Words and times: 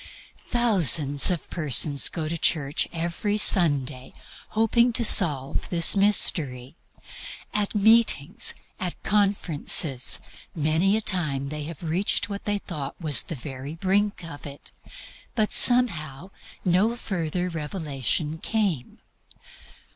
Thousands 0.49 1.29
of 1.29 1.47
persons 1.51 2.09
go 2.09 2.27
to 2.27 2.35
church 2.35 2.87
every 2.91 3.37
Sunday 3.37 4.15
hoping 4.49 4.91
to 4.93 5.05
solve 5.05 5.69
this 5.69 5.95
mystery. 5.95 6.75
At 7.53 7.75
meetings, 7.75 8.55
at 8.79 8.95
conferences, 9.03 10.19
many 10.55 10.97
a 10.97 11.01
time 11.01 11.49
they 11.49 11.65
have 11.65 11.83
reached 11.83 12.29
what 12.29 12.45
they 12.45 12.57
thought 12.57 12.99
was 12.99 13.21
the 13.21 13.35
very 13.35 13.75
brink 13.75 14.23
of 14.23 14.47
it, 14.47 14.71
but 15.35 15.53
somehow 15.53 16.31
no 16.65 16.95
further 16.95 17.47
revelation 17.49 18.39
came. 18.39 18.97